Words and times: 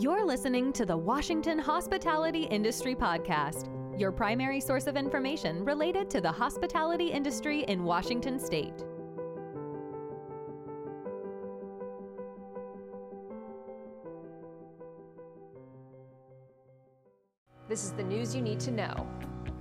You're 0.00 0.24
listening 0.24 0.72
to 0.72 0.86
the 0.86 0.96
Washington 0.96 1.58
Hospitality 1.58 2.44
Industry 2.44 2.94
Podcast, 2.94 3.68
your 4.00 4.10
primary 4.10 4.58
source 4.58 4.86
of 4.86 4.96
information 4.96 5.62
related 5.62 6.08
to 6.08 6.22
the 6.22 6.32
hospitality 6.32 7.08
industry 7.08 7.64
in 7.64 7.84
Washington 7.84 8.38
state. 8.38 8.72
This 17.68 17.84
is 17.84 17.92
the 17.92 18.02
news 18.02 18.34
you 18.34 18.40
need 18.40 18.60
to 18.60 18.70
know. 18.70 19.06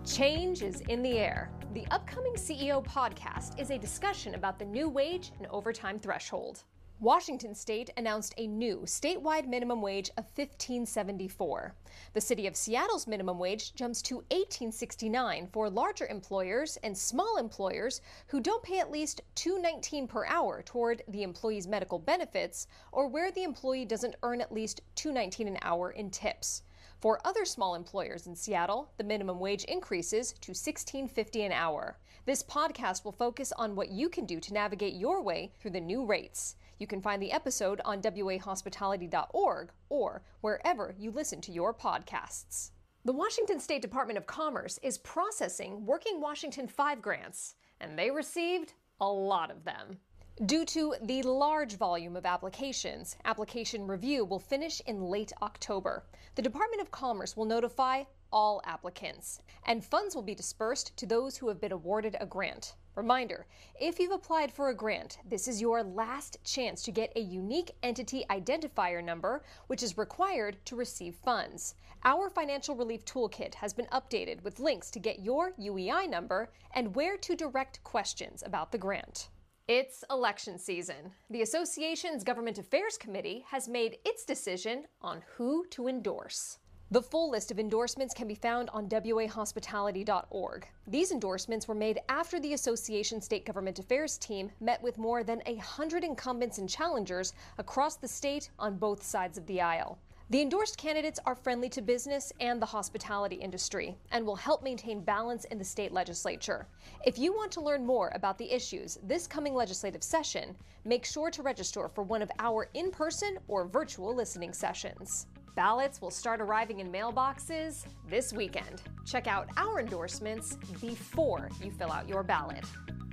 Change 0.06 0.62
is 0.62 0.80
in 0.88 1.04
the 1.04 1.18
air. 1.18 1.52
The 1.74 1.86
upcoming 1.92 2.36
CEO 2.36 2.82
podcast 2.86 3.60
is 3.60 3.72
a 3.72 3.78
discussion 3.78 4.36
about 4.36 4.58
the 4.58 4.64
new 4.64 4.88
wage 4.88 5.34
and 5.38 5.48
overtime 5.48 6.00
threshold. 6.00 6.64
Washington 7.02 7.56
state 7.56 7.90
announced 7.96 8.34
a 8.38 8.46
new 8.46 8.80
statewide 8.80 9.48
minimum 9.48 9.82
wage 9.82 10.10
of 10.18 10.26
1574. 10.36 11.74
The 12.12 12.20
city 12.20 12.46
of 12.46 12.58
Seattle's 12.58 13.08
minimum 13.08 13.40
wage 13.40 13.74
jumps 13.74 14.02
to 14.02 14.16
1869 14.16 15.48
for 15.54 15.70
larger 15.70 16.08
employers 16.08 16.78
and 16.84 16.98
small 16.98 17.38
employers 17.38 18.02
who 18.28 18.42
don't 18.42 18.64
pay 18.64 18.80
at 18.80 18.92
least 18.92 19.22
219 19.36 20.10
per 20.10 20.26
hour 20.26 20.62
toward 20.62 21.02
the 21.08 21.24
employee's 21.24 21.70
medical 21.70 22.00
benefits 22.00 22.68
or 22.92 23.08
where 23.08 23.32
the 23.32 23.44
employee 23.44 23.86
doesn't 23.86 24.18
earn 24.22 24.42
at 24.42 24.52
least 24.52 24.82
219 24.96 25.48
an 25.48 25.58
hour 25.62 25.92
in 25.92 26.10
tips. 26.10 26.64
For 27.00 27.26
other 27.26 27.46
small 27.46 27.76
employers 27.76 28.28
in 28.28 28.36
Seattle, 28.36 28.92
the 28.98 29.06
minimum 29.06 29.40
wage 29.40 29.64
increases 29.64 30.34
to 30.42 30.52
$16.50 30.52 31.46
an 31.46 31.54
hour. 31.54 31.98
This 32.26 32.44
podcast 32.44 33.06
will 33.06 33.14
focus 33.14 33.54
on 33.54 33.74
what 33.74 33.90
you 33.90 34.10
can 34.10 34.26
do 34.26 34.42
to 34.42 34.54
navigate 34.54 34.96
your 34.96 35.22
way 35.22 35.54
through 35.62 35.72
the 35.72 35.80
new 35.80 36.06
rates. 36.06 36.58
You 36.80 36.88
can 36.88 37.02
find 37.02 37.22
the 37.22 37.34
episode 37.34 37.82
on 37.84 38.02
wahospitality.org 38.02 39.72
or 39.90 40.24
wherever 40.40 40.96
you 40.98 41.12
listen 41.12 41.42
to 41.42 41.52
your 41.52 41.74
podcasts. 41.74 42.72
The 43.04 43.12
Washington 43.12 43.60
State 43.60 43.82
Department 43.82 44.18
of 44.18 44.26
Commerce 44.26 44.80
is 44.82 44.98
processing 44.98 45.86
Working 45.86 46.22
Washington 46.22 46.68
5 46.68 47.02
grants, 47.02 47.56
and 47.82 48.00
they 48.00 48.10
received 48.10 48.74
a 49.02 49.08
lot 49.08 49.52
of 49.52 49.66
them. 49.66 50.00
Due 50.46 50.64
to 50.64 50.96
the 51.02 51.22
large 51.24 51.76
volume 51.76 52.16
of 52.16 52.26
applications, 52.26 53.18
application 53.26 53.86
review 53.86 54.24
will 54.24 54.40
finish 54.40 54.82
in 54.88 55.02
late 55.02 55.34
October. 55.42 56.06
The 56.36 56.42
Department 56.42 56.82
of 56.82 56.92
Commerce 56.92 57.36
will 57.36 57.44
notify 57.44 58.04
all 58.32 58.62
applicants, 58.66 59.42
and 59.66 59.84
funds 59.84 60.16
will 60.16 60.22
be 60.22 60.36
dispersed 60.36 60.96
to 60.98 61.06
those 61.06 61.38
who 61.38 61.48
have 61.48 61.60
been 61.60 61.72
awarded 61.72 62.16
a 62.20 62.26
grant. 62.26 62.76
Reminder 62.96 63.46
if 63.80 63.98
you've 63.98 64.12
applied 64.12 64.52
for 64.52 64.70
a 64.70 64.76
grant, 64.76 65.20
this 65.24 65.48
is 65.48 65.62
your 65.62 65.84
last 65.84 66.38
chance 66.44 66.82
to 66.84 66.92
get 66.92 67.14
a 67.16 67.22
unique 67.22 67.72
entity 67.82 68.26
identifier 68.30 69.02
number, 69.04 69.44
which 69.68 69.84
is 69.84 69.98
required 69.98 70.58
to 70.66 70.76
receive 70.76 71.16
funds. 71.16 71.76
Our 72.04 72.30
financial 72.30 72.76
relief 72.76 73.06
toolkit 73.06 73.56
has 73.56 73.74
been 73.74 73.88
updated 73.88 74.44
with 74.44 74.60
links 74.60 74.92
to 74.92 75.00
get 75.00 75.20
your 75.20 75.54
UEI 75.60 76.10
number 76.10 76.52
and 76.74 76.96
where 76.96 77.18
to 77.18 77.36
direct 77.36 77.84
questions 77.84 78.44
about 78.46 78.72
the 78.72 78.78
grant. 78.78 79.30
It's 79.70 80.04
election 80.10 80.58
season. 80.58 81.12
The 81.30 81.44
association's 81.44 82.24
Government 82.24 82.58
Affairs 82.58 82.98
Committee 82.98 83.46
has 83.50 83.70
made 83.70 84.00
its 84.04 84.26
decision 84.26 84.86
on 85.02 85.22
who 85.38 85.68
to 85.68 85.88
endorse. 85.88 86.58
The 86.92 87.04
full 87.04 87.30
list 87.30 87.52
of 87.52 87.60
endorsements 87.60 88.16
can 88.16 88.28
be 88.28 88.34
found 88.34 88.72
on 88.72 88.90
wahospitality.org. 88.90 90.68
These 90.88 91.12
endorsements 91.12 91.68
were 91.68 91.76
made 91.76 92.00
after 92.10 92.40
the 92.40 92.54
association 92.54 93.22
state 93.22 93.46
government 93.46 93.78
affairs 93.78 94.18
team 94.18 94.50
met 94.60 94.82
with 94.82 94.98
more 94.98 95.24
than 95.24 95.44
a 95.46 95.58
hundred 95.58 96.04
incumbents 96.04 96.58
and 96.58 96.68
challengers 96.68 97.34
across 97.60 97.98
the 97.98 98.08
state 98.08 98.50
on 98.58 98.80
both 98.80 99.04
sides 99.04 99.38
of 99.38 99.46
the 99.46 99.62
aisle. 99.62 100.00
The 100.32 100.42
endorsed 100.42 100.80
candidates 100.80 101.20
are 101.28 101.36
friendly 101.36 101.70
to 101.70 101.82
business 101.84 102.34
and 102.40 102.60
the 102.60 102.66
hospitality 102.66 103.36
industry 103.36 103.96
and 104.12 104.26
will 104.26 104.36
help 104.36 104.64
maintain 104.64 105.02
balance 105.02 105.46
in 105.46 105.60
the 105.60 105.64
state 105.64 105.92
legislature. 105.92 106.66
If 107.06 107.20
you 107.20 107.34
want 107.34 107.52
to 107.52 107.62
learn 107.62 107.86
more 107.86 108.12
about 108.16 108.40
the 108.40 108.52
issues 108.52 108.98
this 109.04 109.28
coming 109.28 109.54
legislative 109.54 110.04
session, 110.04 110.56
make 110.86 111.06
sure 111.06 111.30
to 111.30 111.44
register 111.44 111.88
for 111.88 112.04
one 112.04 112.24
of 112.24 112.32
our 112.40 112.68
in 112.74 112.90
person 112.90 113.38
or 113.48 113.68
virtual 113.68 114.16
listening 114.16 114.54
sessions. 114.54 115.28
Ballots 115.60 116.02
will 116.02 116.10
start 116.10 116.40
arriving 116.40 116.80
in 116.80 116.90
mailboxes 116.90 117.84
this 118.08 118.32
weekend. 118.32 118.82
Check 119.06 119.28
out 119.28 119.50
our 119.58 119.82
endorsements 119.82 120.56
before 120.80 121.50
you 121.62 121.70
fill 121.70 121.92
out 121.92 122.08
your 122.08 122.24
ballot. 122.24 122.64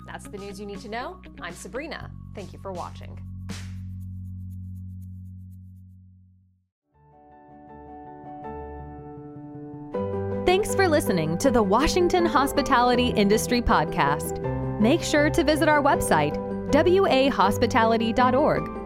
That's 0.07 0.29
the 0.29 0.39
news 0.39 0.61
you 0.61 0.67
need 0.67 0.79
to 0.83 0.89
know. 0.89 1.21
I'm 1.41 1.55
Sabrina. 1.55 2.09
Thank 2.37 2.53
you 2.53 2.61
for 2.61 2.71
watching. 2.71 3.19
Thanks 10.47 10.73
for 10.77 10.87
listening 10.87 11.39
to 11.39 11.51
the 11.51 11.65
Washington 11.65 12.25
Hospitality 12.25 13.09
Industry 13.09 13.61
Podcast. 13.61 14.41
Make 14.81 15.03
sure 15.03 15.31
to 15.31 15.43
visit 15.43 15.69
our 15.69 15.83
website, 15.83 16.37
wahospitality.org 16.71 18.86